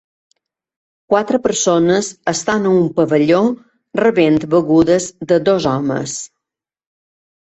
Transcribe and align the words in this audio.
Quatre 1.13 1.39
persones 1.47 2.07
estan 2.31 2.63
a 2.63 2.71
un 2.77 2.87
pavelló 2.99 3.41
rebent 4.01 4.39
begudes 4.53 5.09
de 5.33 5.39
dos 5.51 5.69
homes. 5.73 6.17